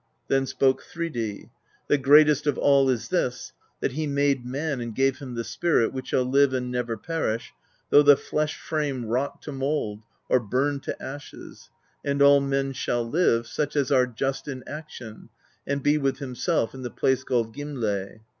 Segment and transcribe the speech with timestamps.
[0.29, 1.51] Then spake Thridi:
[1.87, 5.93] "The greatest of all is this: that he made man, and gave him the spirit,
[5.93, 7.53] which shall live and never perish,
[7.91, 11.69] though the flesh frame rot to mould, or burn to ashes;
[12.03, 15.29] and all men shall live, such as are just in action,
[15.67, 18.21] and be with himself in the place called Gimle.